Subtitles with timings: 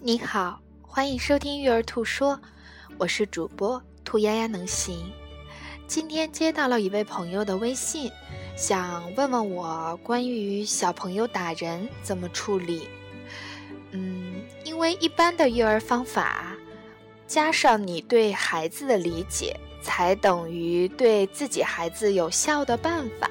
[0.00, 2.40] 你好，欢迎收听育儿兔说，
[2.98, 5.10] 我是主播兔丫丫能行。
[5.88, 8.08] 今天接到了一位朋友的微信，
[8.56, 12.88] 想问问我关于小朋友打人怎么处理。
[13.90, 16.56] 嗯，因为一般的育儿方法，
[17.26, 23.28] 加上你对孩子的理解，才等于对自己孩子有效的办法。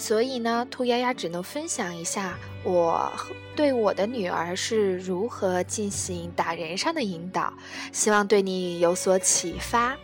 [0.00, 3.12] 所以呢，兔丫丫只能分享一下我
[3.54, 7.52] 对我的女儿是如何进行打人上的引导，
[7.92, 9.94] 希望对你有所启发。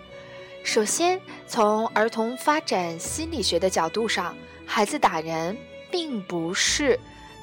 [0.63, 1.19] 首先，
[1.49, 5.57] 从儿童发展心理学的角度上，孩子打人
[5.91, 7.01] 并不是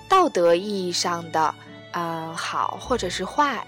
[0.07, 1.55] 道德意义上的，
[1.93, 3.65] 嗯，好或者是坏。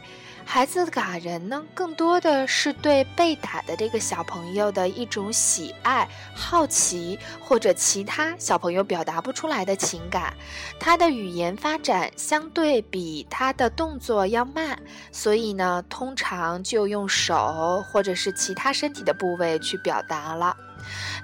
[0.47, 10.33] 孩子打人呢，更多的是对被打的这个小朋友的一种喜爱、好奇，或者其他小朋友表达不出来的情感。
[10.79, 14.79] 他的语言发展相对比他的动作要慢，
[15.11, 20.55] 所以呢，通常就用手或者是其他身体的部位去表达了。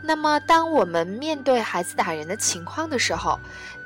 [0.02, 3.40] 那么，当我们面对孩子打人的情况的时候，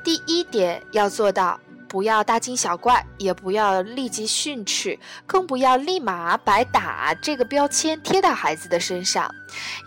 [0.03, 1.59] 第一点要做到。
[1.87, 9.29] 不要大惊小怪，也不要立即训斥，更不要立马把“打”这个标签贴到孩子的身上，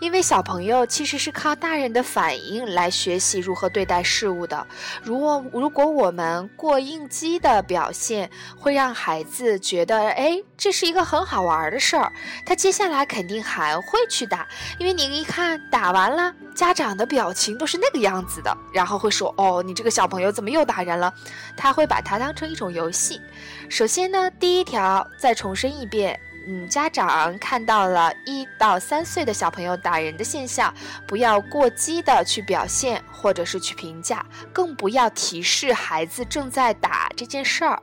[0.01, 4.65] 因为小朋友其实是靠大人的反应来学习如何对待事物的。
[5.03, 12.11] 如果如果我们过应激的表现，会让孩子觉得，哎，这是一个很好玩的事儿，
[12.45, 21.13] 他接下来肯定还会去打，因为你一看打完了，家长的表情都是那个样子的，然后会说，哦，你这个小朋友怎么又打人了？
[21.55, 22.01] 他会把。
[22.09, 23.21] 它当成一种游戏。
[23.69, 30.73] 首先呢，第一条再重申一遍，嗯，家长看到了一到三岁的小朋友打人的现象，
[31.05, 37.79] 不要过激的去表现或者是去评价，更不要提示孩子正在打这件事儿。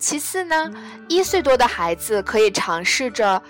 [0.00, 0.68] 其次呢，
[1.06, 3.40] 一岁多的孩子可以尝试着，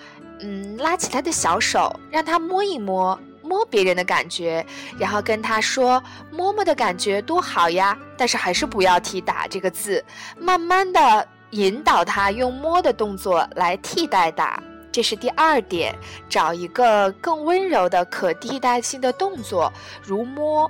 [0.41, 3.19] 嗯，拉起他的小手，让他摸一摸。
[3.55, 4.67] 摸别人的感觉，
[4.99, 10.05] 然后跟他说摸摸的感觉多好呀，但是还是不要提打这个字，
[10.37, 14.61] 慢慢的引导他用摸的动作来替代打，
[14.91, 15.97] 这是第二点，
[16.29, 19.73] 找一个更温柔的可替代性的动作，
[20.03, 20.69] 如摸。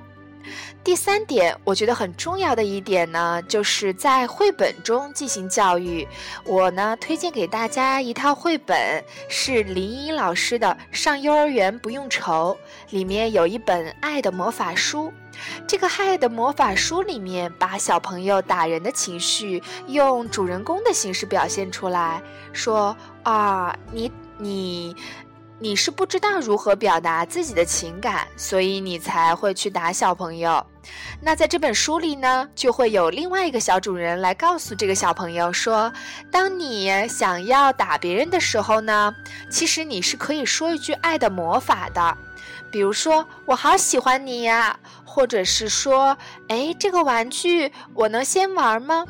[0.82, 6.06] 第三点，我觉得很重要的一点呢，就是在绘本中进行教育。
[6.44, 12.56] 我呢推荐给大家一套绘本，是林依老师的《上幼儿园不用愁》，
[12.93, 15.09] 里面有一本《爱的魔法书》。
[15.66, 22.22] 这个《爱的魔法书》里面，把小朋友打人的情绪用主人公的形式表现出来，
[22.53, 24.94] 说啊，你你。
[25.61, 30.65] 你是不知道如何表达自己的情感，所以你才会去打小朋友。
[31.23, 35.91] 那在这本书里呢，就会有另外一个小主人来告诉这个小朋友说：
[36.31, 39.15] 当你想要打别人的时候呢，
[39.51, 42.17] 其实你是可以说一句爱的魔法的，
[42.71, 49.05] 比如说“我好喜欢你呀”，或者是说“哎，这个玩具我能先玩吗？”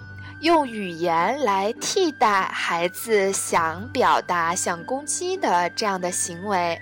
[0.44, 6.78] 用语言来替代孩子想表达、想攻击的这样的行为。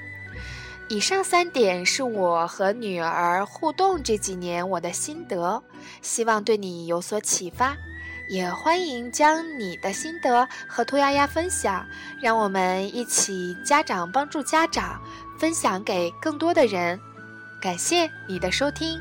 [0.88, 5.62] 以上三点是我和女儿互动这几年我的心得，
[6.00, 7.76] 希望对你有所启发。
[8.28, 11.86] 也欢迎将你的心得和兔丫丫分享，
[12.20, 15.00] 让我们一起家长帮助家长，
[15.38, 16.98] 分享给更多的人。
[17.60, 19.00] 感谢你的收听。